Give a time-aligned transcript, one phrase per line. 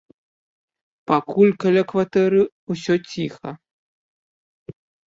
[1.11, 2.41] Пакуль каля кватэры
[2.75, 3.51] ўсё ціха.